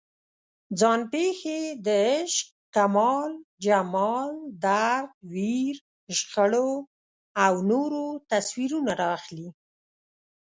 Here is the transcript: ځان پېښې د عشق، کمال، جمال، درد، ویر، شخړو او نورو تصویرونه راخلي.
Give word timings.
ځان 0.79 0.99
پېښې 1.11 1.59
د 1.85 1.87
عشق، 2.09 2.47
کمال، 2.75 3.31
جمال، 3.65 4.31
درد، 4.63 5.09
ویر، 5.33 5.77
شخړو 6.17 6.71
او 7.45 7.53
نورو 7.69 8.05
تصویرونه 8.31 8.91
راخلي. 9.03 9.47